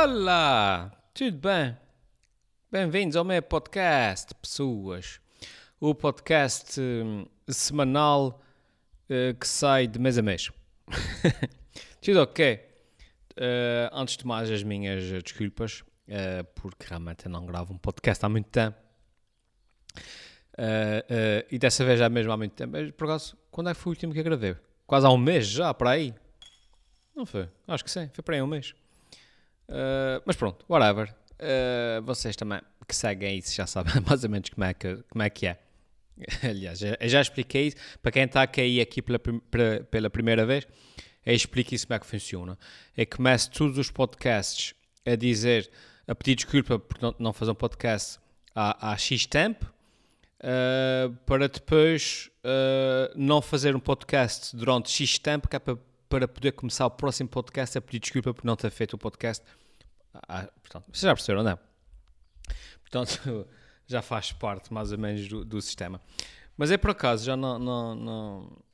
[0.00, 0.92] Olá!
[1.12, 1.76] Tudo bem?
[2.70, 5.20] Bem-vindos ao meu podcast, pessoas.
[5.80, 8.40] O podcast hum, semanal
[9.10, 10.52] eh, que sai de mês a mês.
[12.00, 12.64] Tudo ok?
[13.36, 18.24] Eh, antes de mais, as minhas desculpas, eh, porque realmente eu não gravo um podcast
[18.24, 18.78] há muito tempo.
[21.50, 22.70] E dessa vez já mesmo há muito tempo.
[22.70, 24.54] Mas, por acaso, quando é que foi o último que eu gravei?
[24.86, 26.14] Quase há um mês já, para aí.
[27.16, 27.48] Não foi?
[27.66, 28.76] Acho que sim, foi para aí um mês.
[29.68, 31.14] Uh, mas pronto, whatever.
[31.34, 35.22] Uh, vocês também que seguem isso já sabem mais ou menos como é que, como
[35.22, 35.58] é, que é.
[36.42, 37.76] Aliás, já, já expliquei isso.
[38.02, 39.20] Para quem está a cair aqui pela,
[39.90, 40.66] pela primeira vez,
[41.24, 42.58] eu explico isso como é que funciona.
[42.96, 44.74] Eu começo todos os podcasts
[45.06, 45.70] a dizer,
[46.06, 48.18] a pedir desculpa por não, não fazer um podcast
[48.54, 49.70] há, há X tempo,
[50.40, 56.26] uh, para depois uh, não fazer um podcast durante X tempo, que é para, para
[56.26, 59.44] poder começar o próximo podcast a pedir desculpa por não ter feito o podcast.
[60.14, 61.58] Ah, portanto, vocês já perceberam, não é?
[62.80, 63.46] Portanto,
[63.86, 66.00] já faz parte mais ou menos do, do sistema.
[66.56, 67.58] Mas é por acaso, já não.
[67.58, 68.68] não, não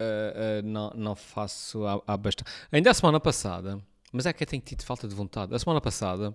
[0.00, 2.50] Uh, uh, não, não faço há, há bastante.
[2.72, 3.78] Ainda a semana passada,
[4.10, 5.54] mas é que eu tenho tido falta de vontade.
[5.54, 6.34] A semana passada,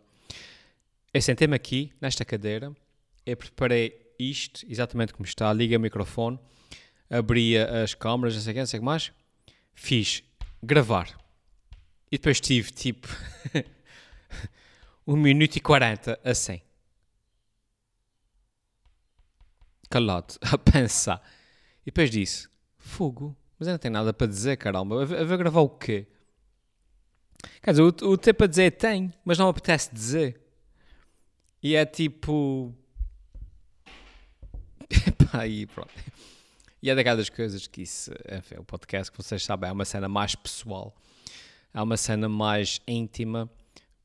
[1.11, 2.71] eu sentei-me aqui, nesta cadeira,
[3.25, 6.39] eu preparei isto, exatamente como está, liguei o microfone,
[7.09, 9.11] abria as câmaras, não sei o que, não sei o que mais,
[9.73, 10.23] fiz
[10.61, 11.09] gravar.
[12.11, 13.07] E depois tive tipo
[15.05, 16.61] 1 minuto e 40 assim.
[19.89, 21.21] Calado, a pensar.
[21.81, 24.95] E depois disse: Fogo, mas não tenho nada para dizer, caramba.
[24.95, 26.07] Eu vou gravar o quê?
[27.61, 30.41] Quer dizer, o, o ter para dizer tem, mas não apetece dizer.
[31.61, 32.73] E é tipo.
[35.07, 35.91] Epá, aí pronto.
[36.85, 40.07] E é daquelas coisas que isso, enfim, o podcast, que vocês sabem, é uma cena
[40.07, 40.95] mais pessoal,
[41.73, 43.49] é uma cena mais íntima,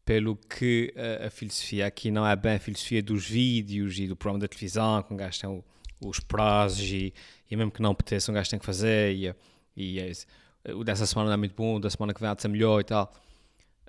[0.02, 4.16] pelo que a, a filosofia aqui não é bem a filosofia dos vídeos e do
[4.16, 5.62] programa da televisão, que um gajo tem o-
[6.08, 7.12] os prazos e,
[7.50, 9.34] e mesmo que não apeteça, um gajo tem que fazer, e,
[9.76, 12.40] e é o dessa semana não é muito bom, da semana que vem há de
[12.40, 13.12] ser melhor e tal.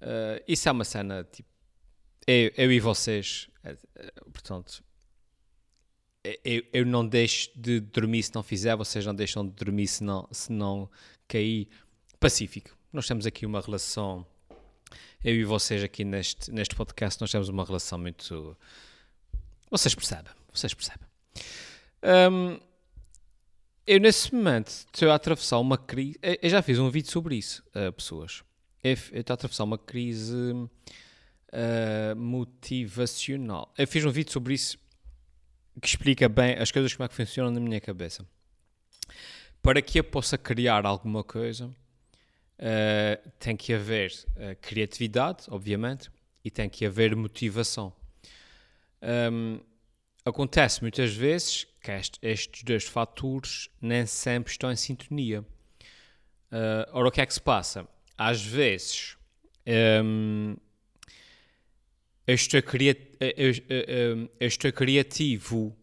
[0.02, 1.48] Uh, isso é uma cena, tipo,
[2.28, 4.84] eu, eu e vocês, eh, eh, portanto,
[6.24, 10.04] eu, eu não deixo de dormir se não fizer, vocês não deixam de dormir se
[10.04, 10.90] não, se não
[11.28, 11.68] cair.
[12.20, 12.78] Pacífico.
[12.94, 14.24] Nós temos aqui uma relação,
[15.24, 18.56] eu e vocês aqui neste, neste podcast, nós temos uma relação muito.
[19.72, 21.08] Vocês percebem, vocês percebem.
[22.04, 22.60] Hum,
[23.88, 26.20] eu nesse momento estou a atravessar uma crise.
[26.22, 28.44] Eu já fiz um vídeo sobre isso, uh, pessoas.
[28.84, 33.74] Eu estou a atravessar uma crise uh, motivacional.
[33.76, 34.78] Eu fiz um vídeo sobre isso
[35.80, 38.26] que explica bem as coisas como é que funcionam na minha cabeça.
[39.62, 41.74] Para que eu possa criar alguma coisa,
[42.58, 46.10] eh, tem que haver eh, criatividade, obviamente,
[46.44, 47.94] e tem que haver motivação.
[49.02, 49.60] Ahm,
[50.26, 55.46] acontece muitas vezes que est- estes dois fatores nem sempre estão em sintonia.
[56.52, 57.88] Eh, ora, o que é que se passa?
[58.18, 59.16] Às vezes,
[59.66, 60.60] ahm, eu
[62.36, 62.62] estou,
[63.20, 65.76] eu- eu estou criativo,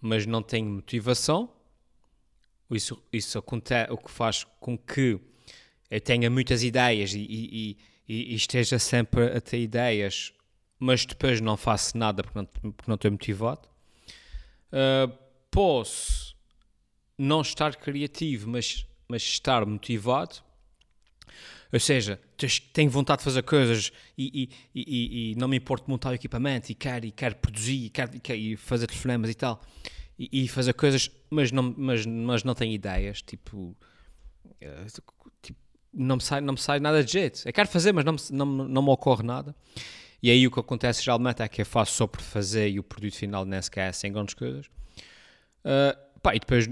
[0.00, 1.50] mas não tenho motivação.
[2.70, 5.18] Isso, isso acontece, o que faz com que
[5.90, 7.76] eu tenha muitas ideias e, e-
[8.08, 10.32] e- esteja sempre a ter ideias,
[10.78, 13.68] mas depois não faço nada porque não, porque não estou motivado.
[14.72, 15.08] Ah,
[15.50, 16.34] posso
[17.16, 20.42] não estar criativo, mas, mas estar motivado.
[21.74, 22.20] Ou seja,
[22.72, 26.14] tenho vontade de fazer coisas e, e- e- e- não me importo de montar o
[26.14, 29.60] equipamento e quero, e quero produzir e quero, quero e fazer telefonemas e tal.
[30.16, 33.20] E, fazer coisas, mas não, mas, mas não tenho ideias.
[33.22, 33.76] Tipo,
[34.60, 34.86] eh,
[35.42, 35.58] tipo,
[35.92, 37.42] não, me sai, não me sai nada de jeito.
[37.44, 39.52] Eu quero fazer, mas não me, não, não me ocorre nada.
[40.22, 42.84] E aí o que acontece geralmente é que eu faço só por fazer e o
[42.84, 44.66] produto final nem sequer é sem grandes coisas.
[45.64, 46.68] Ah, pá, e depois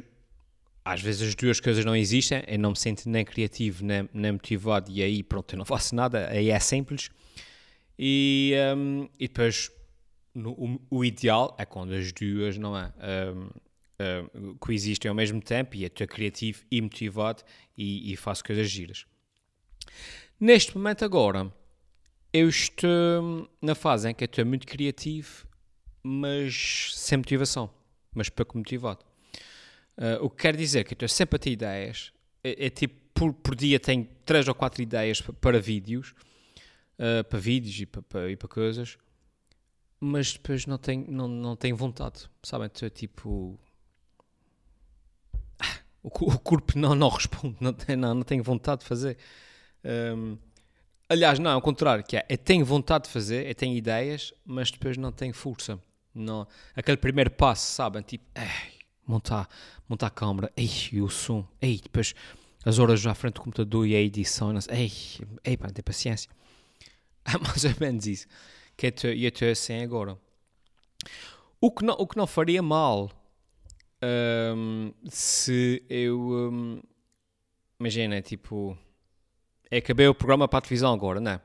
[0.84, 4.32] às vezes as duas coisas não existem, eu não me sinto nem criativo nem, nem
[4.32, 7.11] motivado e aí pronto, eu não faço nada, aí é simples.
[7.99, 9.70] E, hum, e depois
[10.34, 12.93] no- o, o ideal é quando as duas não é
[13.32, 13.50] hum,
[14.34, 17.43] hum, coexistem ao mesmo tempo e estou criativo e motivado
[17.76, 19.06] e, e faço coisas giras.
[20.40, 21.52] Neste momento agora,
[22.32, 25.46] eu estou na fase em que estou muito criativo,
[26.02, 27.70] mas sem motivação,
[28.14, 29.05] mas pouco motivado.
[29.99, 32.12] Uh, o que quer dizer que eu estou sempre a ter ideias.
[32.43, 36.15] É, é tipo, por, por dia tenho três ou quatro ideias pa- para vídeos,
[36.99, 38.99] uh, para vídeos e para, para- e para coisas,
[40.00, 42.67] mas depois não tenho, não, não tenho vontade, sabem?
[42.67, 43.59] Estou tipo.
[45.59, 49.17] Ah, O, co- o corpo não, não responde, não, não, não tenho vontade de fazer.
[49.85, 50.38] Um,
[51.09, 54.71] Aliás, não, ao contrário, que é, eu tenho vontade de fazer, eu tenho ideias, mas
[54.71, 55.79] depois não tenho força.
[56.15, 58.03] Não, aquele primeiro passo, sabem?
[58.03, 58.72] Tipo, ei,
[59.06, 59.49] montar,
[59.88, 62.14] montar a câmera, ei, e o som, ei, depois
[62.64, 64.93] as horas à frente do computador e a edição, não ei,
[65.44, 66.31] ei, pá, tem paciência.
[67.25, 68.26] É mais ou menos isso
[68.76, 70.19] que eu estou assim agora.
[71.60, 73.10] O que não, o que não faria mal
[74.02, 76.19] um, se eu.
[76.19, 76.81] Um,
[77.78, 78.76] imagina, tipo.
[79.70, 81.40] Acabei o programa para a televisão agora, não é?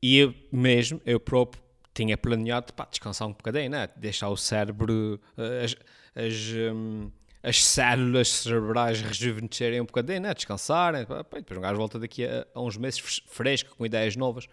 [0.00, 1.62] E eu mesmo, eu próprio,
[1.94, 3.88] tinha planeado para descansar um bocadinho, né?
[3.96, 5.20] Deixar o cérebro,
[5.62, 5.76] as,
[6.14, 6.34] as,
[6.72, 7.10] um,
[7.42, 10.34] as células cerebrais rejuvenescerem um bocadinho, né?
[10.34, 11.06] Descansarem.
[11.06, 14.46] Pá, depois um gajo volta daqui a, a, uns meses fresco, com ideias novas.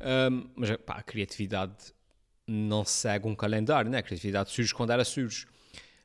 [0.00, 1.74] Um, mas pá, a criatividade
[2.46, 3.98] não segue um calendário, né?
[3.98, 5.46] A criatividade surge quando era surge.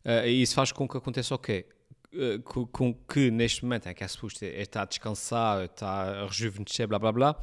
[0.03, 1.65] Uh, e isso faz com que aconteça o quê?
[2.13, 6.25] Uh, com, com, que neste momento é que é suposto estar a descansar, está a
[6.25, 7.35] rejuvenescer, blá blá blá,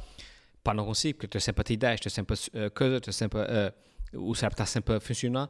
[0.67, 3.13] pá, não consigo, porque estou sempre a ter ideias, estou sempre a uh, coisa, estou
[3.13, 3.73] sempre a,
[4.13, 5.49] uh, o cérebro está sempre a funcionar,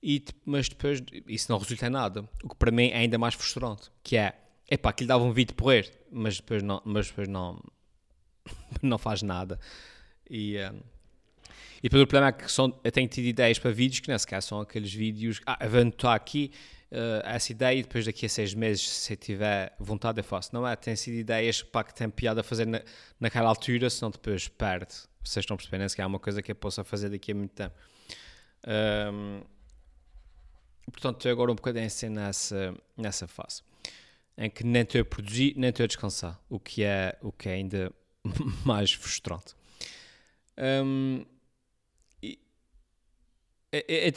[0.00, 3.34] e, mas depois isso não resulta em nada, o que para mim é ainda mais
[3.34, 4.38] frustrante, que é,
[4.70, 7.60] epá, aquilo dava um vídeo porrer, mas depois não, mas depois não,
[8.80, 9.58] não faz nada.
[10.30, 10.80] E, um,
[11.78, 14.16] e depois o problema é que são, eu tenho tido ideias para vídeos que nem
[14.16, 15.40] sequer são aqueles vídeos.
[15.44, 16.52] Ah, vou anotar aqui
[16.92, 20.50] uh, essa ideia e depois daqui a seis meses, se tiver vontade, eu faço.
[20.52, 20.76] Não é?
[20.76, 22.80] Tem sido ideias para que tem piada a fazer na,
[23.18, 24.92] naquela altura, senão depois perde.
[25.24, 27.74] Vocês estão percebendo se é uma coisa que eu possa fazer daqui a muito tempo.
[29.12, 29.42] Um,
[30.90, 33.62] portanto, estou agora um bocadinho assim nessa, nessa fase
[34.36, 37.48] em que nem estou a produzir, nem estou a descansar, o que é, o que
[37.48, 37.92] é ainda
[38.64, 39.54] mais frustrante.
[40.58, 41.24] Um,
[43.74, 44.12] é,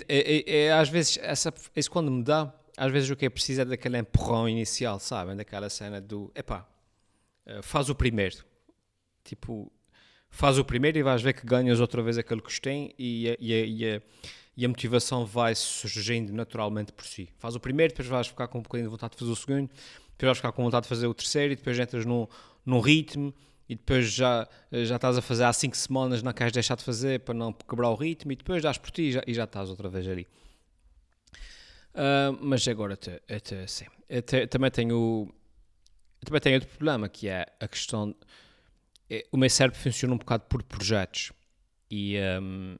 [0.48, 3.66] é, às vezes, essa, isso quando me dá, às vezes o que é preciso é
[3.66, 5.36] daquele empurrão inicial, sabem?
[5.36, 6.68] Daquela cena do, epá,
[7.46, 8.38] eh, faz o primeiro.
[9.24, 9.72] Tipo,
[10.30, 13.38] faz o primeiro e vais ver que ganhas outra vez aquele que tem e a,
[13.40, 14.02] e e
[14.58, 17.30] e a motivação vai surgindo naturalmente por si.
[17.38, 19.68] Faz o primeiro, depois vais ficar com um bocadinho de vontade de fazer o segundo,
[19.68, 22.26] depois vais ficar com vontade de fazer o terceiro e depois entras num,
[22.66, 23.34] num ritmo
[23.68, 27.20] e depois já, já estás a fazer há 5 semanas, não queres deixar de fazer
[27.22, 29.70] para não quebrar o ritmo e depois dás por ti e já, e já estás
[29.70, 30.26] outra vez ali.
[31.96, 35.34] Uh, mas agora até, também tenho
[36.26, 38.14] também tenho outro problema que é a questão
[39.10, 41.32] é, o meu cérebro funciona um bocado por projetos
[41.90, 42.76] e, um,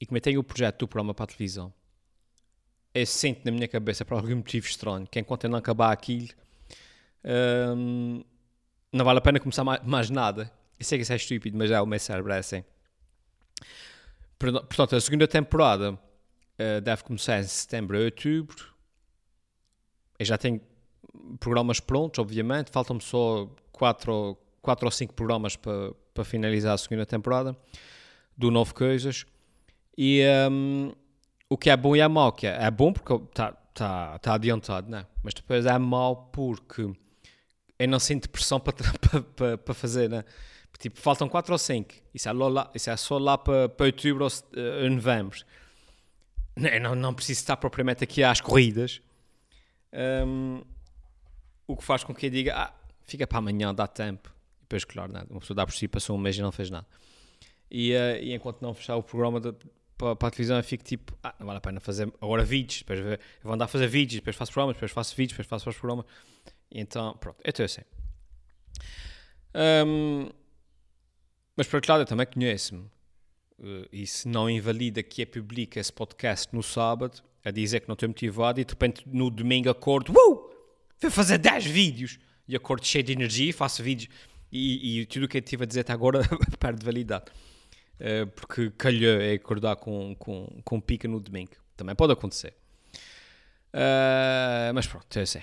[0.00, 1.70] e como eu tenho o projeto do programa para a televisão
[2.94, 6.28] eu sinto na minha cabeça por algum motivo estranho que enquanto eu não acabar aquilo
[7.24, 8.24] um,
[8.92, 10.50] não vale a pena começar mais, mais nada.
[10.78, 12.64] Eu sei que isso é estúpido, mas é o meu cérebro é assim.
[14.38, 15.98] Portanto, a segunda temporada
[16.58, 18.74] uh, deve começar em setembro ou outubro.
[20.18, 20.60] Eu já tenho
[21.38, 22.70] programas prontos, obviamente.
[22.70, 27.56] Faltam-me só 4 quatro ou 5 programas para, para finalizar a segunda temporada
[28.36, 29.24] do Novo Coisas.
[29.96, 30.92] E um,
[31.48, 34.34] o que é bom e é mau, que é, é bom porque está tá, tá
[34.34, 35.06] adiantado, né?
[35.22, 36.82] mas depois é mau porque
[37.78, 40.24] eu não sinto pressão para, para, para, para fazer, né?
[40.78, 41.92] Tipo, faltam 4 ou 5.
[42.14, 42.32] Isso é,
[42.74, 45.36] isso é só lá para, para outubro ou uh, novembro.
[46.80, 49.00] Não, não preciso estar propriamente aqui às corridas.
[49.92, 50.62] Um,
[51.66, 54.32] o que faz com que eu diga, ah, fica para amanhã, dá tempo.
[54.58, 55.26] E depois, claro, nada.
[55.30, 56.86] Uma pessoa dá por si, passou um mês e não fez nada.
[57.70, 59.52] E, uh, e enquanto não fechar o programa de,
[59.96, 62.78] para, para, a televisão, eu fico tipo, ah, não vale a pena fazer agora vídeos.
[62.78, 65.68] Depois eu vou andar a fazer vídeos, depois faço programas, depois faço vídeos, depois faço
[65.68, 66.06] os programas.
[66.70, 67.82] Então, pronto, eu estou assim.
[69.54, 70.30] Um,
[71.56, 72.88] mas por outro lado, eu também conheço-me.
[73.92, 77.94] E se não invalida que é publica esse podcast no sábado, a dizer que não
[77.94, 80.50] estou motivado, e de repente no domingo acordo, uh,
[81.00, 84.10] vou fazer 10 vídeos, e acordo cheio de energia, faço vídeos,
[84.50, 86.20] e, e tudo o que eu estive a dizer até agora
[86.58, 87.26] perde validade.
[88.00, 91.52] Uh, porque calhou é acordar com, com, com pica no domingo.
[91.76, 92.54] Também pode acontecer.
[93.74, 95.42] Uh, mas pronto, é assim.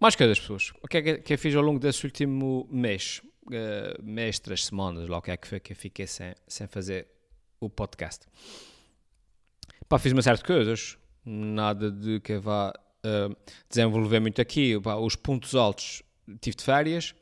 [0.00, 0.72] Mais coisas, pessoas.
[0.82, 3.20] O que é que eu fiz ao longo desse último mês?
[3.48, 6.66] Uh, mês, três semanas, lá o que é que foi que eu fiquei sem, sem
[6.66, 7.08] fazer
[7.60, 8.26] o podcast.
[9.88, 10.98] Pá, fiz uma série de coisas.
[11.24, 12.72] Nada de que vá
[13.04, 13.36] uh,
[13.68, 14.78] desenvolver muito aqui.
[14.80, 16.02] Pá, os pontos altos,
[16.40, 17.14] tive de férias.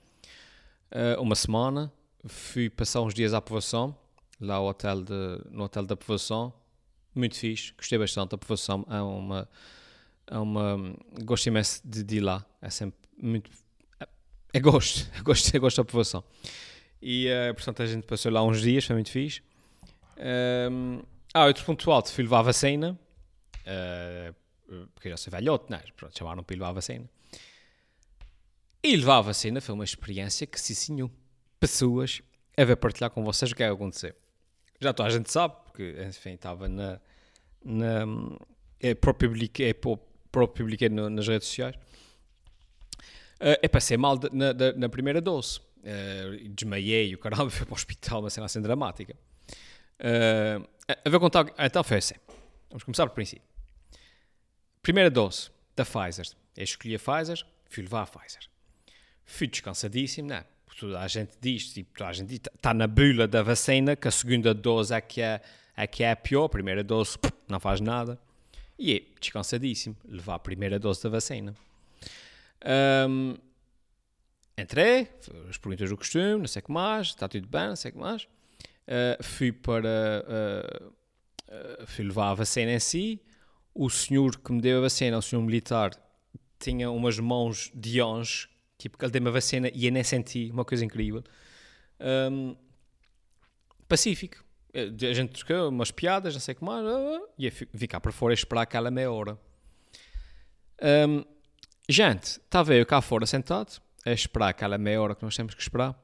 [0.90, 1.92] Uh, uma semana.
[2.24, 3.96] Fui passar uns dias à aprovação.
[4.40, 6.52] Lá ao hotel de, no hotel da aprovação.
[7.14, 7.72] Muito fixe.
[7.76, 8.84] Gostei bastante da aprovação.
[8.90, 9.48] É uma
[10.26, 10.76] é uma.
[11.24, 12.44] Gosto imenso de, de ir lá.
[12.60, 13.50] É sempre muito.
[14.52, 16.24] É, gosto, é gosto, é gosto da aprovação.
[17.00, 19.42] E uh, portanto a gente passou lá uns dias, foi muito fixe.
[20.70, 21.02] Um,
[21.34, 22.98] ah, outro ponto alto, fui levar a vacina.
[23.66, 24.34] Uh,
[24.94, 25.82] porque já sou velhote, né?
[25.96, 27.08] Pronto, chamaram para ir levar a vacina.
[28.82, 31.10] E levar a vacina foi uma experiência que, sim senhor,
[31.58, 32.22] pessoas,
[32.56, 34.14] a ver partilhar com vocês o que é que aconteceu.
[34.80, 37.00] Já toda a gente sabe, porque, enfim, estava na.
[37.64, 38.04] na
[38.80, 41.76] é, próprio publiquei, é, próprio publiquei nas redes sociais.
[43.36, 45.60] Uh, é passei mal de, na, de, na, primeira dose.
[45.78, 49.14] Uh, desmaiei, o caramba foi para o hospital, uma cena assim dramática.
[50.00, 50.66] Uh,
[51.04, 51.52] a ver contar.
[51.58, 52.14] Então foi assim.
[52.70, 53.44] Vamos começar por princípio.
[54.82, 56.26] Primeira dose da Pfizer.
[56.56, 58.42] Eu escolhi a Pfizer, fui levar a Pfizer.
[59.24, 60.44] Fui descansadíssimo, não é?
[60.78, 64.10] Toda a gente diz, tipo, toda a gente está na bula da vacina que a
[64.10, 65.40] segunda dose é que é,
[65.74, 67.16] é, que é a pior, a primeira dose
[67.48, 68.18] não faz nada.
[68.78, 71.54] E é descansadíssimo levar a primeira dose da vacina.
[72.66, 73.36] Um,
[74.58, 75.08] entrei,
[75.48, 77.94] as perguntas do costume, não sei o que mais, está tudo bem, não sei o
[77.94, 78.24] que mais.
[78.24, 80.24] Uh, fui para.
[80.26, 83.20] Uh, uh, fui levar a vacina em si.
[83.74, 85.90] O senhor que me deu a vacina, o senhor militar,
[86.58, 90.64] tinha umas mãos de anjo, tipo, ele deu-me a vacina e eu nem senti, uma
[90.64, 91.22] coisa incrível.
[92.00, 92.56] Um,
[93.86, 94.44] pacífico.
[94.74, 96.84] A gente trocou umas piadas, não sei o que mais,
[97.38, 99.38] e eu para fora esperar aquela meia hora.
[101.08, 101.24] Um,
[101.88, 105.62] gente, estava eu cá fora sentado, a esperar aquela meia hora que nós temos que
[105.62, 106.00] esperar.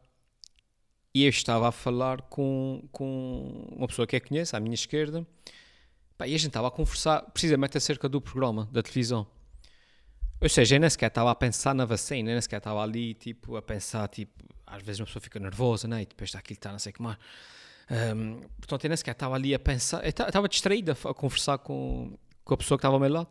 [1.14, 5.26] E eu estava a falar com, com uma pessoa que eu conheço, à minha esquerda,
[6.16, 9.26] pá, e a gente estava a conversar precisamente acerca do programa da televisão.
[10.40, 13.56] Ou seja, eu nem sequer estava a pensar na vacina, nem sequer estava ali, tipo,
[13.56, 16.02] a pensar, tipo, às vezes uma pessoa fica nervosa, né?
[16.02, 17.18] E depois está aquilo, está não sei o que mais.
[17.90, 21.58] Um, portanto, eu nem sequer estava ali a pensar, eu estava distraído a, a conversar
[21.58, 23.28] com, com a pessoa que estava ao meu lado.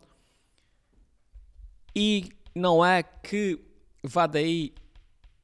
[1.94, 3.58] E não é que
[4.02, 4.72] vá daí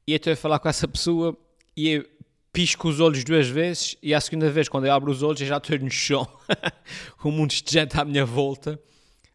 [0.07, 1.37] e eu a falar com essa pessoa
[1.77, 2.09] e eu
[2.51, 5.47] pisco os olhos duas vezes e a segunda vez, quando eu abro os olhos, eu
[5.47, 6.27] já estou no chão,
[7.17, 8.79] com muitos de gente à minha volta,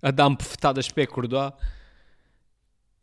[0.02, 1.56] a dar-me bofetadas para acordar.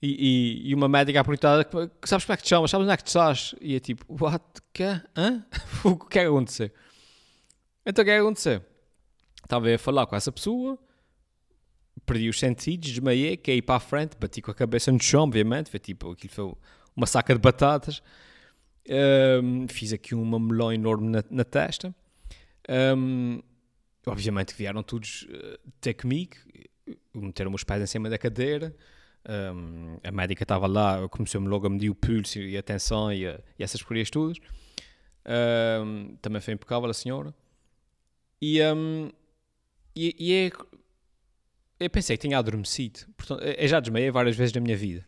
[0.02, 1.66] E, e, e, uma médica a perguntar:
[2.04, 2.72] Sabes como é que te chamas?
[2.72, 3.56] Sabes onde é que tu estás?
[3.62, 4.44] E é tipo: What?
[4.74, 5.00] Que?
[5.16, 5.46] Hã?
[5.86, 6.72] o que é que aconteceu?
[7.86, 8.64] Então o que é que aconteceu?
[9.44, 10.78] Estava a falar com essa pessoa,
[12.06, 15.70] perdi os sentidos, desmaiei, caí para a frente, bati com a cabeça no chão, obviamente.
[15.70, 16.54] Foi tipo: aquilo foi
[16.96, 18.02] uma saca de batatas.
[19.44, 21.94] Um, fiz aqui uma melão enorme na, na testa.
[22.98, 23.42] Um,
[24.06, 26.36] obviamente vieram todos uh, ter comigo,
[27.14, 28.76] meteram os pés em cima da cadeira.
[29.28, 33.28] Um, a médica estava lá, começou-me logo a medir o pulso e a tensão e,
[33.28, 34.38] a, e essas porcarias todas.
[36.22, 37.34] também foi impecável a senhora.
[38.42, 38.60] E,
[39.96, 40.52] e, e é,
[41.82, 43.02] eu pensei que tinha adormecido.
[43.18, 45.06] Portanto, eu já desmaiei várias vezes na minha vida.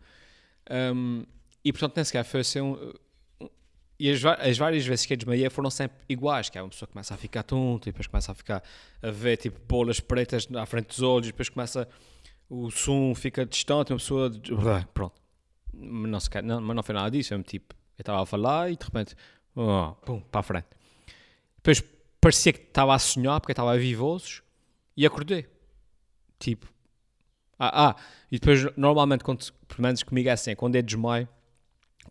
[1.64, 2.94] e portanto, nem sequer foi assim um,
[4.00, 6.88] e as, as, várias vezes que eu desmaiei foram sempre iguais, que é uma pessoa
[6.88, 8.64] que começa a ficar tonta e depois começa a ficar
[9.02, 11.88] a ver tipo bolas pretas à frente dos olhos, e depois começa
[12.50, 14.32] o som fica distante, uma pessoa
[14.94, 15.22] pronto.
[15.74, 18.76] Não, se, não, mas não foi nada disso, eu tipo, eu estava a falar e
[18.76, 19.16] de repente,
[19.56, 20.68] oh, pum, para a frente.
[21.58, 21.82] Depois
[22.20, 24.44] parecia que estava a sonhar porque estava a vivosos
[24.98, 25.48] e acordei.
[26.44, 26.68] Tipo,
[27.58, 27.96] ah, ah,
[28.30, 31.28] e depois normalmente, quando, pelo menos comigo é assim, quando é desmaio,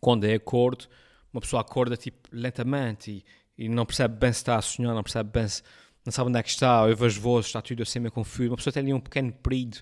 [0.01, 0.87] quando é acordo,
[1.33, 3.25] uma pessoa acorda tipo lentamente
[3.59, 5.63] e, e não percebe bem se está a sonhar, não percebe bem se
[6.05, 8.49] não sabe onde é que está, ouve as vozes, está tudo assim meio confuso.
[8.49, 9.77] Uma pessoa tem ali um pequeno período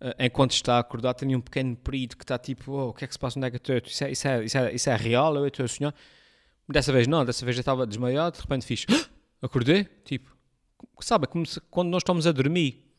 [0.00, 2.94] uh, enquanto está a acordar, tem ali um pequeno período que está tipo, oh, o
[2.94, 3.90] que é que se passa, onde é que eu estou?
[3.90, 5.34] Isso é, isso é, isso é, isso é real?
[5.36, 5.94] Eu estou a sonhar?
[6.68, 9.08] Dessa vez não, dessa vez eu estava desmaiado, de repente fiz, ah!
[9.42, 10.30] acordei, tipo,
[11.00, 12.89] sabe, como se, quando nós estamos a dormir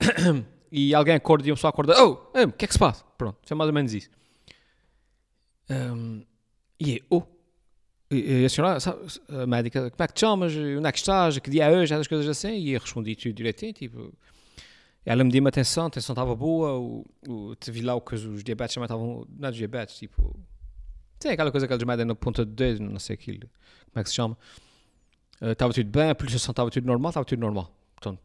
[0.70, 3.04] e alguém acorda e uma pessoa acorda, oh, o que é que se passa?
[3.16, 4.10] Pronto, é mais ou menos isso.
[5.68, 6.24] Um,
[6.78, 7.22] e é, oh,
[8.12, 10.52] e a senhora, sabe, a médica, como é que te chamas?
[10.52, 11.38] Onde é que estás?
[11.38, 11.94] Que dia é hoje?
[11.94, 12.58] Essas coisas assim.
[12.58, 14.12] E eu respondi tudo direitinho, tipo...
[15.06, 18.16] Ela me deu uma atenção, a atenção estava boa, o, o, vi lá o que
[18.16, 19.26] os diabetes também estavam...
[19.30, 20.38] Não é diabetes, tipo...
[21.20, 23.48] Tem aquela coisa que eles medem na ponta do dedo, não sei aquilo,
[23.92, 24.36] como é que se chama.
[25.40, 27.72] Uh, estava tudo bem, a pulsação estava tudo normal, estava tudo normal.
[27.94, 28.20] Portanto...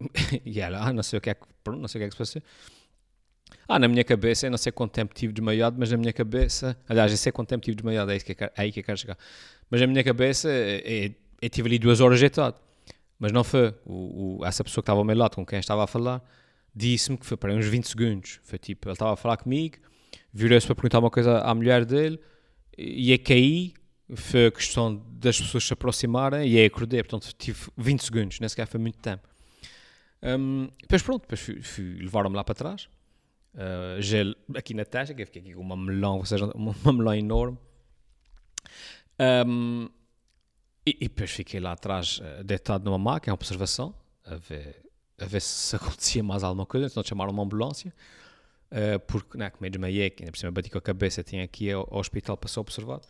[0.44, 1.46] e ela, ah, não sei o que é que...
[1.62, 2.42] Pronto, não sei o que é que se passou.
[3.68, 6.76] Ah, na minha cabeça, eu não sei quanto tempo tive desmaiado, mas na minha cabeça,
[6.88, 8.98] aliás, eu sei quanto tempo tive desmaiado, é, isso que é aí que eu quero
[8.98, 9.18] chegar.
[9.70, 11.12] Mas na minha cabeça, eu,
[11.42, 12.56] eu tive ali duas horas ajeitado.
[13.18, 13.74] Mas não foi.
[13.84, 16.22] O, o, essa pessoa que estava ao meu lado, com quem estava a falar,
[16.74, 18.40] disse-me que foi para uns 20 segundos.
[18.44, 19.78] Foi tipo, ele estava a falar comigo,
[20.32, 22.20] virou-se para perguntar uma coisa à mulher dele,
[22.76, 23.74] e aí caí,
[24.14, 28.48] foi a questão das pessoas se aproximarem, e aí acordei, portanto tive 20 segundos, nem
[28.48, 29.26] sequer foi muito tempo.
[30.22, 32.88] Um, depois pronto, depois fui, fui levaram-me lá para trás,
[33.54, 36.74] uh, gel aqui na testa, que eu fiquei aqui com uma melão, ou seja, uma,
[36.84, 37.58] uma melão enorme.
[39.46, 39.88] Um,
[40.86, 43.94] e, e, depois fiquei lá atrás, uh, deitado numa máquina, observação,
[44.24, 44.82] a ver,
[45.18, 47.92] a ver se acontecia mais alguma coisa, então chamaram uma ambulância,
[48.70, 51.70] uh, porque, né, como eu desmaiei, ainda por cima bati com a cabeça, tinha aqui
[51.70, 53.06] ao, ao hospital para ser observado.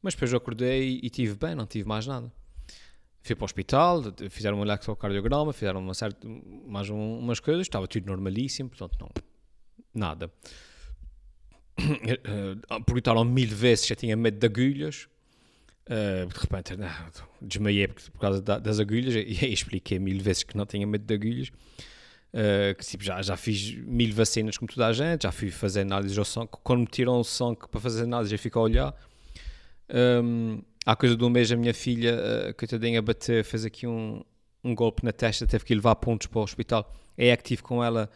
[0.00, 2.32] Mas depois eu acordei e estive bem, não tive mais nada.
[3.22, 6.26] Fui para o hospital, fizeram um eletrocardiograma, fizeram uma certa,
[6.66, 9.08] mais um, umas coisas, estava tudo normalíssimo, portanto, não,
[9.94, 10.32] nada.
[12.84, 15.08] Perguntaram mil vezes se tinha medo de agulhas.
[15.86, 16.88] Uh, de repente, não,
[17.40, 21.04] desmaiei por, por causa da, das agulhas e, expliquei mil vezes que não tinha medo
[21.04, 21.48] de agulhas.
[22.32, 25.82] Uh, que tipo, já, já fiz mil vacinas como toda a gente, já fui fazer
[25.82, 26.50] análises ao sangue.
[26.64, 28.94] Quando me tiram o sangue para fazer análise, eu fico a olhar.
[29.94, 32.16] Um, há coisa de um mês, a minha filha,
[32.50, 34.22] uh, coitadinha, bater, fez aqui um,
[34.62, 36.92] um golpe na testa, teve que levar pontos para o hospital.
[37.16, 38.10] É tive com ela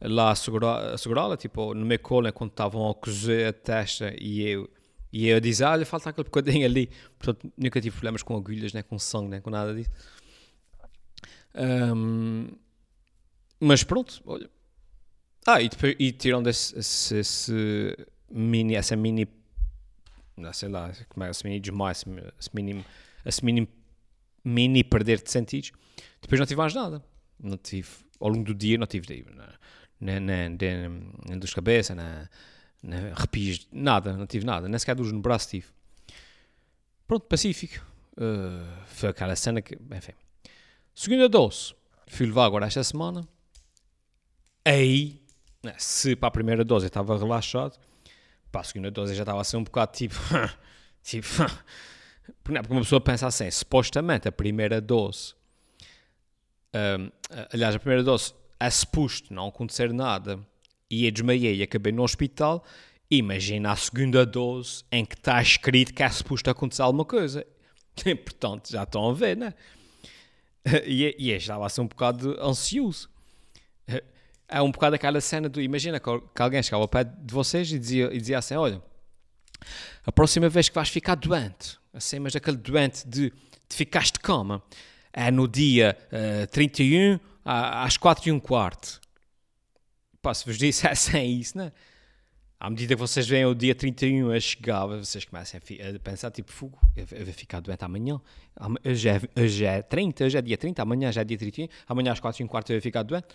[0.00, 4.68] lá a segurá-la, tipo, no meu colo, enquanto estavam a cozer a testa e eu,
[5.12, 6.90] e eu dizia, olha, falta aquele bocadinho ali.
[7.18, 9.90] Portanto, nunca tive problemas com agulhas, nem com sangue, nem com nada disso.
[11.54, 12.48] Um,
[13.60, 14.50] mas pronto, olha.
[15.46, 16.16] Ah, e, depois, e
[16.48, 17.96] esse, esse,
[18.30, 19.26] mini, essa mini,
[20.36, 22.04] não sei lá, como é, esse mini desmaio, esse,
[22.38, 22.84] esse mini,
[23.24, 23.44] esse
[24.44, 25.72] mini, perder de sentidos,
[26.20, 27.02] depois não tive mais nada.
[27.38, 27.88] Não tive,
[28.20, 29.24] ao longo do dia não tive
[30.00, 31.94] nem, nem, nem dor de cabeça,
[32.82, 35.66] nem arrepios, nada, não tive nada, nem sequer dores no braço tive.
[37.06, 37.84] Pronto, pacífico.
[38.12, 40.12] Uh, foi aquela cena que, enfim.
[40.94, 41.74] Segunda dose,
[42.06, 43.26] fui levar agora esta semana
[44.64, 45.20] Aí,
[45.62, 47.76] né, se para a primeira dose eu estava relaxado,
[48.52, 50.14] para a segunda dose eu já estava a ser um bocado tipo.
[51.02, 51.26] tipo.
[52.44, 55.34] Porque uma pessoa pensa assim, supostamente a primeira dose.
[56.74, 57.10] Um,
[57.52, 60.38] aliás, a primeira dose é suposto não acontecer nada
[60.88, 62.64] e eu desmaiei e acabei no hospital.
[63.10, 67.44] Imagina a segunda dose em que está escrito que é suposto acontecer alguma coisa.
[68.24, 69.54] Portanto, já estão a ver, né?
[70.86, 73.10] E, e eu estava a ser um bocado ansioso
[74.52, 75.60] é um bocado aquela cena do.
[75.60, 78.82] Imagina que, alguém chegava ao pé de vocês e dizia, e dizia assim: Olha,
[80.04, 84.20] a próxima vez que vais ficar doente, assim, mas aquele doente de, de ficaste de
[84.20, 84.62] cama,
[85.12, 89.00] é no dia uh, 31 às 4 e um quarto.
[90.20, 91.72] Pá, se vos dissessem é isso, né?
[92.60, 96.52] À medida que vocês veem o dia 31 a chegar, vocês começam a, pensar, tipo,
[96.52, 98.20] fogo, eu vou ficar doente amanhã.
[98.86, 102.12] Hoje é, hoje é 30, hoje é dia 30, amanhã já é dia 31, amanhã
[102.12, 103.26] às 4 e um quarto eu vou ficar doente.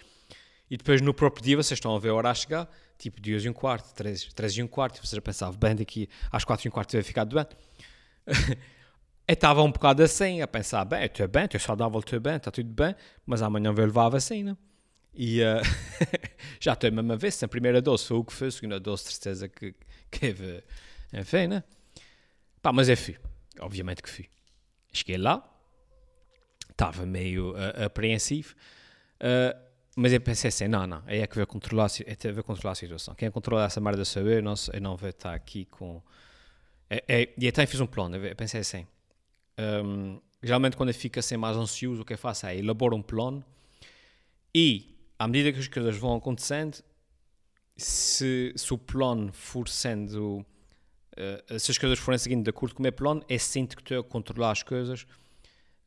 [0.70, 3.46] E depois no próprio dia vocês estão a ver a hora a chegar, tipo 2
[3.46, 6.44] e um quarto, 3, 3 e um quarto, e vocês já pensavam, bem, daqui às
[6.44, 7.56] 4 e um quarto ia ficar doente.
[9.28, 12.52] eu estava um bocado assim, a pensar, bem, estou bem, estou saudável, estou bem, está
[12.52, 14.58] tudo bem, mas amanhã vou levar a vacina.
[15.14, 15.62] E uh,
[16.60, 18.80] já estou mesmo a ver se a primeira dose foi o que foi, a segunda
[18.80, 19.74] dose, certeza que,
[20.12, 20.64] que teve,
[21.14, 21.64] enfim, né?
[22.62, 23.18] Pá, mas eu fui,
[23.62, 24.30] obviamente que fui.
[24.92, 25.44] Cheguei lá,
[26.70, 28.54] estava meio uh, apreensivo.
[29.16, 29.67] Uh,
[30.00, 32.76] mas eu pensei assim, não, não, aí é que vai controlar, é ver controlar a
[32.76, 33.16] situação.
[33.16, 36.00] Quem controla essa merda saber, não, eu não vou estar aqui com...
[36.88, 38.86] É, é, e até fiz um plano, eu pensei assim,
[39.58, 43.02] um, geralmente quando eu fico assim mais ansioso, o que eu faço é elaboro um
[43.02, 43.44] plano
[44.54, 46.78] e, à medida que as coisas vão acontecendo,
[47.76, 50.46] se, se o plano for sendo...
[51.50, 53.82] Uh, se as coisas forem seguindo de acordo com o meu plano, é sinto que
[53.82, 55.08] estou a controlar as coisas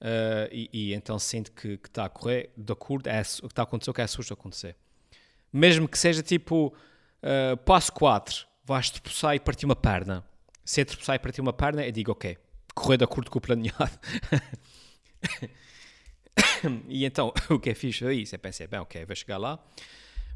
[0.00, 3.62] Uh, e, e, então sente que, está a correr de acordo, é, o que está
[3.62, 4.74] a acontecer, o que é susto acontecer.
[5.52, 6.74] Mesmo que seja tipo,
[7.22, 10.24] uh, passo 4, vais tropeçar e partir uma perna.
[10.64, 12.38] Se é tropeçar e partir uma perna, eu digo, ok,
[12.74, 13.98] correr de acordo com o planeado.
[16.88, 19.58] e então, o que é fixe é isso, eu pensei, bem, ok, vou chegar lá,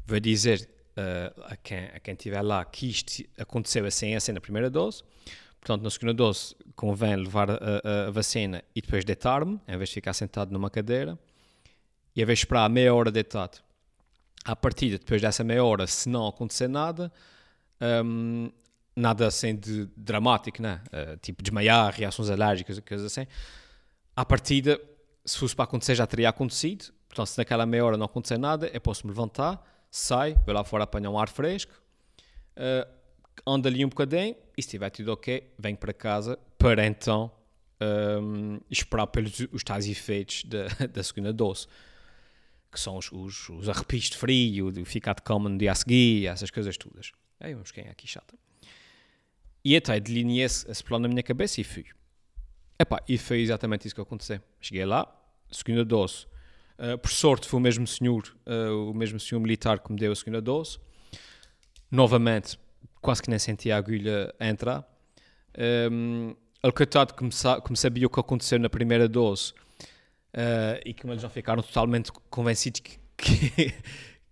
[0.05, 4.41] vou dizer uh, a, quem, a quem estiver lá que isto aconteceu assim, assim na
[4.41, 5.03] primeira dose,
[5.65, 9.89] Portanto, na segunda dose convém levar a, a, a vacina e depois deitar-me, em vez
[9.89, 11.17] de ficar sentado numa cadeira,
[12.15, 13.57] e em vez de esperar meia hora deitado.
[14.43, 17.11] À partida, depois dessa meia hora, se não acontecer nada,
[18.05, 18.51] um,
[18.95, 20.83] nada assim de dramático, né?
[20.93, 23.25] Uh, tipo desmaiar, reações alérgicas, coisas assim.
[24.15, 24.79] À partida,
[25.25, 26.93] se fosse para acontecer, já teria acontecido.
[27.07, 30.63] Portanto, se naquela meia hora não acontecer nada, eu posso me levantar, saio, vou lá
[30.63, 31.73] fora apanhar um ar fresco,
[32.55, 32.94] uh,
[33.45, 37.31] ando ali um bocadinho e se estiver tudo ok, venho para casa para então
[37.81, 41.67] um, esperar pelos os tais efeitos da, da segunda dose,
[42.71, 45.75] que são os, os, os arrepios de frio, de ficar de cama no dia a
[45.75, 47.11] seguir, essas coisas todas.
[47.39, 48.35] Aí vamos quem é aqui chata.
[49.63, 51.85] E até delineei esse, esse plano na minha cabeça e fui.
[52.77, 54.39] Epá, e foi exatamente isso que aconteceu.
[54.59, 55.07] Cheguei lá,
[55.51, 56.27] segunda dose.
[56.77, 60.11] Uh, por sorte foi o mesmo senhor, uh, o mesmo senhor militar que me deu
[60.11, 60.77] a segunda dose.
[61.89, 62.59] Novamente,
[63.05, 64.83] quase que nem sentia a agulha entrar.
[65.91, 69.53] Um, ele, coitado, que me, que me sabia o que aconteceu na primeira dose
[70.33, 73.73] uh, e que eles já ficaram totalmente convencidos que, que,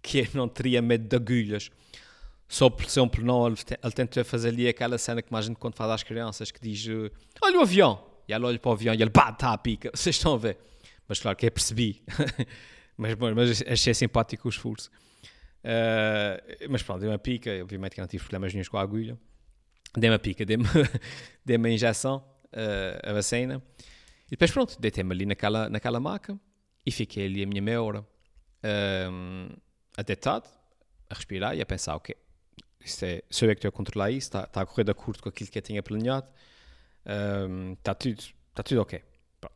[0.01, 1.69] que eu não teria medo de agulhas.
[2.47, 5.45] só por ser um plenão, ele, te- ele tentou fazer ali aquela cena que mais
[5.45, 7.11] a gente quando faz às crianças, que diz, eh,
[7.43, 9.91] olha o avião, e ela olha para o avião e ele, pá, está a pica,
[9.93, 10.57] vocês estão a ver.
[11.07, 12.01] Mas claro que eu percebi,
[12.97, 14.89] mas, bom, mas achei simpático o esforço.
[15.63, 19.17] Eh, mas pronto, dei-me a pica, obviamente que não tive problemas nenhum com a agulha.
[19.95, 20.65] Dei-me a pica, dei-me
[21.45, 23.61] dei a injeção, eh, a vacina.
[24.27, 26.37] E depois pronto, deitei-me ali naquela, naquela maca
[26.83, 28.05] e fiquei ali a minha meia hora
[29.95, 30.49] a deitado,
[31.09, 32.15] a respirar e a pensar, ok,
[32.83, 35.29] isto é, sou eu que estou a controlar isso, está, a correr de acordo com
[35.29, 36.27] aquilo que eu tinha planeado,
[37.77, 39.03] está, tudo, está tudo ok.
[39.39, 39.55] Pronto.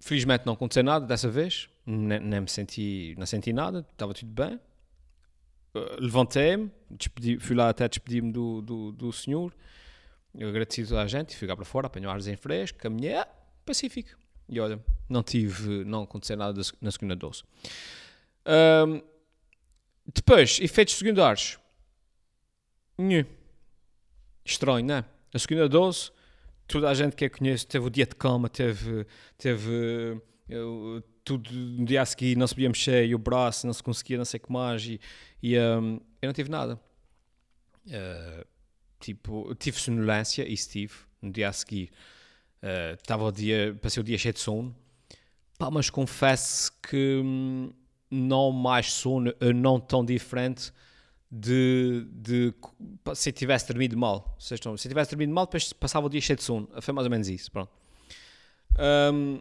[0.00, 4.32] Felizmente não aconteceu nada dessa vez, nem, nem me senti, não senti nada, estava tudo
[4.32, 4.58] bem.
[5.74, 6.70] Uh, Levantei-me,
[7.38, 9.54] fui lá até despedir-me do, do, do senhor,
[10.34, 13.28] eu agradeci a gente, fui cá para fora, apanhei o arzinho fresco, caminhei, ah,
[13.64, 14.18] pacífico.
[14.48, 17.42] E olha, não tive, não aconteceu nada na segunda dose.
[18.44, 19.00] Ahm,
[20.12, 21.58] depois, efeitos secundários.
[24.44, 25.04] Estranho, não é?
[25.32, 26.10] A segunda dose,
[26.70, 29.04] toda a gente que eu conheço teve o dia de cama, teve,
[29.36, 33.82] teve eu, tudo no dia a seguir, não podia mexer, e o braço não se
[33.82, 35.00] conseguia, não sei o que mais, e,
[35.42, 36.80] e ahm, eu não tive nada.
[37.92, 38.46] Ah,
[39.00, 41.90] tipo, tive sonolência, isso tive, no dia a seguir.
[42.98, 44.74] Estava o dia, passei o dia cheio de sono,
[45.60, 47.70] Pá, mas confesso que hum,
[48.10, 50.72] não mais sono, eh, não tão diferente
[51.30, 52.54] de, de
[53.14, 54.36] se tivesse dormido mal.
[54.38, 56.68] Se eu tivesse dormido mal, depois passava o dia cheio de sono.
[56.80, 57.50] Foi mais ou menos isso.
[57.52, 57.70] Pronto.
[58.78, 59.40] Hum,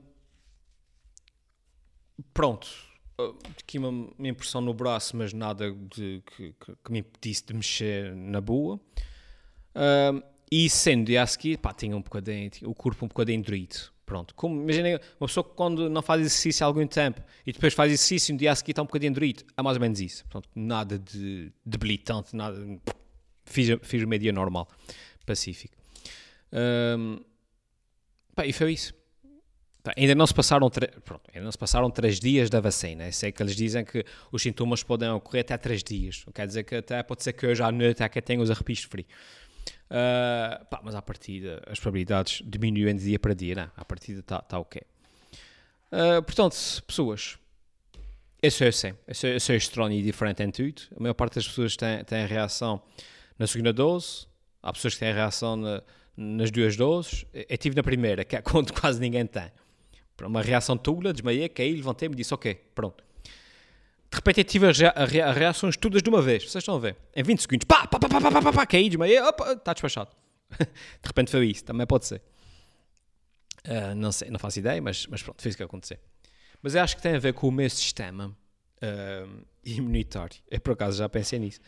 [2.33, 2.67] pronto.
[3.59, 7.53] Aqui uma, uma impressão no braço, mas nada de, que, que- que me impedisse de
[7.53, 8.79] mexer na boa.
[9.75, 10.21] Hum,
[10.51, 13.75] e sendo dia a seguir, pá, tinha um bocadinho, tinha o corpo um bocadinho doído.
[14.09, 14.33] Pronto.
[14.33, 17.91] Como, imaginem uma pessoa que quando não faz exercício há algum tempo e depois faz
[17.91, 19.43] exercício no dia a seguir está um bocadinho doído.
[19.55, 20.25] É mais ou menos isso.
[20.27, 22.57] Pronto, nada de debilitante, nada.
[23.45, 24.67] Fiz, fiz o meio dia normal,
[25.27, 25.75] pacífico.
[26.51, 27.19] Hum,
[28.33, 28.95] pá, e foi isso.
[29.83, 33.05] Pá, ainda não se passaram tre- pronto, ainda não se passaram três dias da vacina.
[33.05, 36.25] Eu sei que eles dizem que os sintomas podem ocorrer até três dias.
[36.33, 38.79] Quer dizer que até pode ser que hoje à noite é que tenha os arrepios
[38.79, 39.05] de frio.
[39.89, 43.71] Uh, pá, mas à partida as probabilidades diminuem de dia para dia, não?
[43.75, 44.81] À partida está tá ok.
[45.91, 46.55] Uh, portanto,
[46.85, 47.37] pessoas,
[48.41, 50.81] eu sou assim, eu sou estranho e diferente em tudo.
[50.95, 52.81] A maior parte das pessoas tem, tem reação
[53.37, 54.27] na segunda dose,
[54.61, 55.81] há pessoas que têm reação na-
[56.15, 57.25] nas duas doses.
[57.33, 59.51] Eu tive na primeira, que é quando quase ninguém tem.
[60.21, 63.03] Uma reação tula, desmaiei, caí, levantei-me e disse ok, pronto.
[64.11, 66.43] De repente tive as rea- a rea- reações todas de uma vez.
[66.43, 66.97] Vocês estão a ver?
[67.15, 67.65] Em 20 segundos.
[67.65, 70.09] Pá, pá, pá, pá, pá, pá, pá, pá caí, desmaiei, opa, está despachado.
[70.57, 70.67] De
[71.07, 71.63] repente foi isso.
[71.63, 72.21] Também pode ser.
[73.65, 75.97] Ah, não sei, não faço ideia, mas, mas pronto, fez o que aconteceu.
[76.61, 78.35] Mas eu acho que tem a ver com o meu sistema
[78.81, 79.27] ah,
[79.63, 80.37] imunitário.
[80.49, 81.59] Eu por acaso já pensei nisso.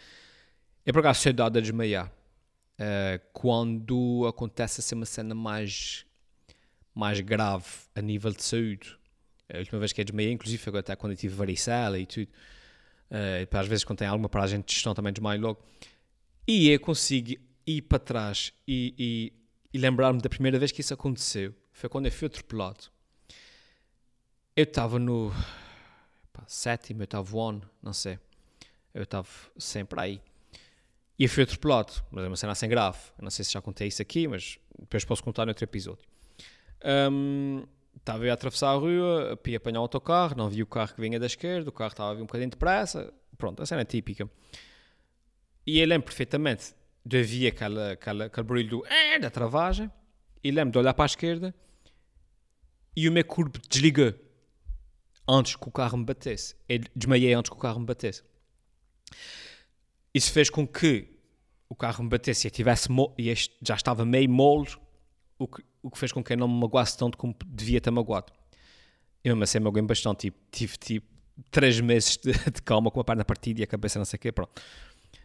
[0.86, 2.12] Eu por acaso sou dado a desmaiar.
[2.80, 6.06] ah, quando acontece assim uma cena mais,
[6.96, 8.98] mais grave a nível de saúde.
[9.54, 12.28] A última vez que eu desmaiei, inclusive, foi até quando eu tive varicela e tudo.
[13.10, 15.62] Uh, e às vezes, quando tem alguma paragem de gestão, também desmaio logo.
[16.48, 17.36] E eu consigo
[17.68, 19.34] ir para trás e, e-
[19.74, 21.54] e lembrar-me da primeira vez que isso aconteceu.
[21.72, 22.86] Foi quando eu fui atropelado.
[24.56, 25.32] Eu estava no
[26.34, 28.20] pá, sétimo, oitavo ano, não sei.
[28.94, 30.22] Eu estava sempre aí.
[31.18, 31.94] E eu fui atropelado.
[32.12, 33.00] Mas é uma cena assim grave.
[33.18, 36.04] Eu não sei se já contei isso aqui, mas depois posso contar noutro episódio.
[37.12, 40.94] Hum, Estava eu a atravessar a rua, ia apanhar o autocarro, não vi o carro
[40.96, 43.14] que vinha da esquerda, o carro estava a vir um bocadinho depressa.
[43.38, 44.30] Pronto, a cena é típica.
[45.66, 46.74] E eu lembro perfeitamente
[47.06, 49.92] de ouvir aquela, aquela, aquele barulho do "eh", da travagem,
[50.44, 51.54] e lembro de olhar para a esquerda
[52.96, 54.14] e o meu corpo desligou
[55.28, 56.56] antes que o carro me batesse.
[56.68, 58.24] Eu desmaiei antes que o carro me batesse.
[60.14, 61.08] Isso fez com que
[61.70, 64.70] o carro me batesse e tivesse e já estava meio mole,
[65.38, 67.91] o que, o que fez com que eu não me magoasse tanto como devia ter
[67.91, 68.32] magoado.
[69.24, 71.08] Eu mesmo assim magoei bastante, tipo, tive tipo
[71.50, 74.20] três meses de, de calma com a perna partida e a cabeça não sei o
[74.20, 74.62] quê, pronto.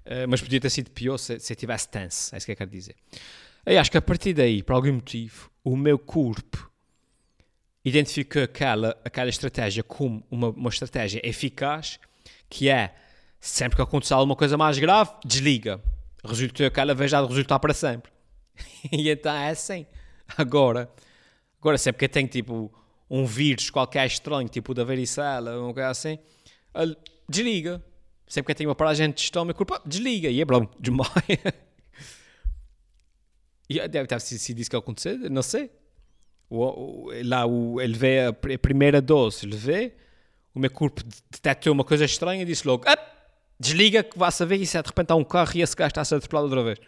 [0.04, 2.56] Eh, mas podia ter sido pior se, se eu tivesse tense, é isso que eu
[2.56, 2.94] quero dizer.
[3.64, 6.70] Eu acho que a partir daí, por algum motivo, o meu corpo
[7.84, 11.98] identificou aquela, aquela estratégia como uma, uma estratégia eficaz,
[12.48, 12.94] que é,
[13.40, 15.82] sempre que acontecer alguma coisa mais grave, desliga.
[16.24, 18.12] Resultou aquela vez já de resultar para sempre.
[18.90, 19.86] e então é assim.
[20.36, 20.90] Agora,
[21.60, 22.72] agora sempre que eu tenho tipo
[23.08, 26.18] um vírus qualquer estranho, tipo da varicela, um coisa assim,
[27.28, 27.82] desliga.
[28.26, 29.20] Sempre que eu tenho uma paragem de
[29.74, 30.28] ah, desliga.
[30.28, 31.54] E é bom, desmaia.
[33.68, 35.70] E deve ter sido isso que aconteceu, não sei.
[36.48, 39.94] O, o, lá o, ele vê a, pr- a primeira dose, ele vê,
[40.54, 42.96] o meu corpo detectou uma coisa estranha e disse logo, "Ah,
[43.58, 46.02] desliga que vá saber isso é de repente há um carro e esse gajo está
[46.02, 46.78] a ser atropelado outra vez.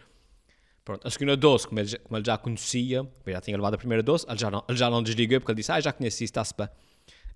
[0.88, 3.76] Pronto, a segunda dose, como ele, como ele já conhecia, ele já tinha levado a
[3.76, 6.24] primeira dose, ele já não, ele já não desligou porque ele disse, ah, já conheci
[6.24, 6.66] isso, está-se bem.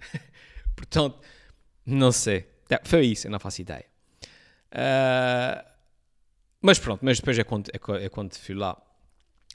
[0.74, 1.18] Portanto,
[1.84, 2.46] não sei.
[2.82, 3.84] Foi isso, eu não faço ideia.
[4.72, 5.68] Uh,
[6.62, 8.74] mas pronto, mas depois é quando, é, é quando fui lá.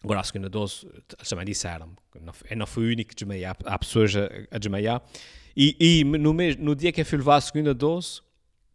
[0.04, 1.96] Agora a segunda dose, eles também disseram
[2.52, 5.02] eu não fui o único a desmaiar, há pessoas a, a desmaiar.
[5.56, 8.22] E, e no, mês, no dia que eu fui levar a segunda dose,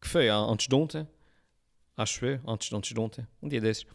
[0.01, 1.07] que foi antes de ontem,
[1.97, 3.87] acho eu, antes, antes de ontem, um dia desses,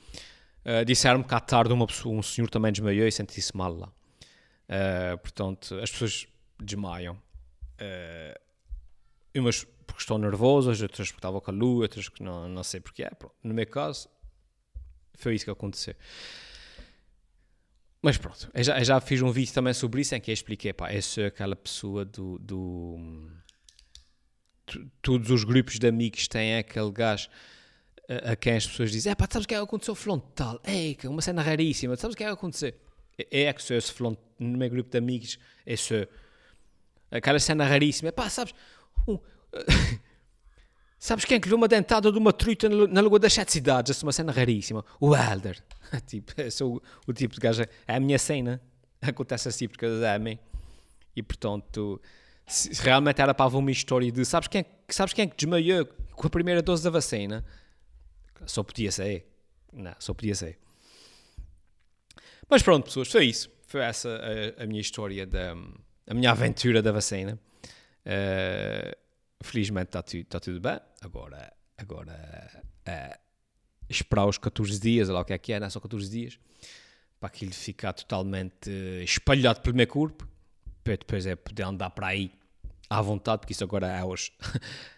[0.66, 3.88] uh, disseram-me que à tarde uma pessoa, um senhor também desmaiou e senti-se mal lá.
[3.88, 6.28] Uh, portanto, as pessoas
[6.60, 7.16] desmaiam.
[7.80, 8.40] Uh,
[9.40, 12.80] umas porque estão nervosas, outras porque estavam com a lua, outras que não, não sei
[12.80, 13.10] porque é.
[13.10, 13.36] Pronto.
[13.44, 14.10] No meu caso,
[15.16, 15.96] foi isso que aconteceu.
[18.02, 20.34] Mas pronto, eu já, eu já fiz um vídeo também sobre isso em que eu
[20.34, 22.38] expliquei, pá, eu sou aquela pessoa do...
[22.40, 23.32] do
[25.02, 27.30] todos os grupos de amigos têm aquele gajo
[28.08, 30.60] a, quem as pessoas dizem, é pá, sabes o que é que aconteceu frontal?
[30.66, 32.74] Ei, uma cena raríssima, sabes o que é que aconteceu?
[33.18, 36.08] É, é que sou esse no meu grupo de amigos, é sou
[37.12, 38.54] aquela cena raríssima, pá, sabes,
[39.08, 39.18] um,
[41.00, 43.92] Sabes quem é que viu uma dentada de uma truta na Lagoa das Sete Cidades?
[43.92, 44.84] Essa é uma cena raríssima.
[45.00, 45.62] O Elder.
[46.08, 47.64] tipo, eu sou o, o, tipo de gajo.
[47.88, 48.60] É a minha cena.
[49.00, 50.40] Acontece assim porque eles amem.
[51.16, 52.02] E portanto,
[52.48, 54.26] se realmente era para haver uma história de.
[54.26, 57.46] Sabes quem, é, sabes quem é que desmaiou com a primeira dose da vacina?
[58.46, 59.28] Só podia ser.
[59.74, 60.58] Não, só podia ser.
[62.50, 63.50] Mas pronto, pessoas, foi isso.
[63.68, 64.10] Foi essa
[64.58, 65.54] a, a minha história, da,
[66.08, 67.40] a minha aventura da vacina.
[68.06, 68.96] Uh,
[69.44, 70.80] felizmente está tudo, está tudo bem.
[71.02, 73.20] Agora, agora é,
[73.90, 76.40] esperar os 14 dias, lá o que é que é, não é só 14 dias,
[77.20, 78.70] para aquilo ficar totalmente
[79.04, 80.28] espalhado pelo meu corpo,
[80.84, 82.32] para depois é poder andar para aí
[82.90, 84.32] à vontade, porque isso agora é aos,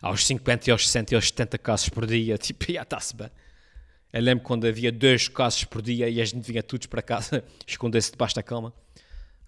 [0.00, 3.30] aos 50, aos 60 e aos 70 casos por dia, tipo, já está-se bem.
[4.12, 7.44] Eu lembro quando havia dois casos por dia e a gente vinha todos para casa
[7.66, 8.72] esconder-se debaixo da cama.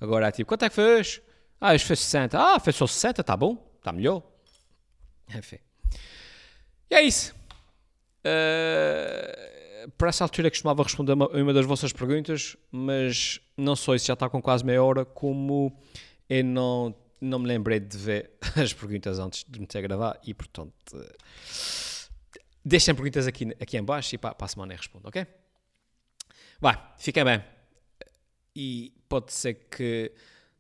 [0.01, 1.23] Agora é tipo, quanto é que hoje?
[1.61, 2.39] Ah, hoje foi 60.
[2.39, 4.23] Ah, foi só 60, está bom, está melhor.
[5.35, 5.59] Enfim.
[6.91, 7.35] E é isso.
[8.21, 14.07] Uh, para essa altura costumava responder uma, uma das vossas perguntas, mas não sei se
[14.07, 15.79] já está com quase meia hora, como
[16.29, 20.21] eu não, não me lembrei de ver as perguntas antes de me ter a gravar
[20.25, 20.73] e, portanto,
[22.65, 25.27] deixem perguntas aqui, aqui em baixo e para, para a semana eu respondo, ok?
[26.61, 27.43] Vai, fiquem bem.
[28.55, 30.13] E pode ser que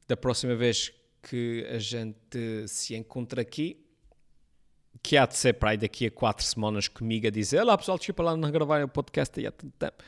[0.06, 0.92] da próxima vez
[1.22, 3.86] que a gente se encontre aqui,
[5.02, 7.98] que há de ser para aí daqui a quatro semanas comigo a dizer: Olá pessoal,
[7.98, 10.02] desculpa lá não gravar o podcast aí há tanto tempo.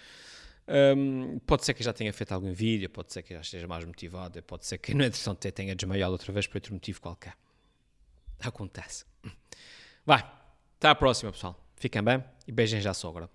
[0.69, 3.85] Um, pode ser que já tenha feito algum vídeo, pode ser que já esteja mais
[3.85, 7.35] motivado, pode ser que, no entretanto, tenha desmaiado outra vez por outro motivo qualquer.
[8.41, 9.05] Acontece.
[10.05, 10.21] Vai,
[10.79, 11.59] até à próxima, pessoal.
[11.77, 13.29] Fiquem bem e beijem já a sogra.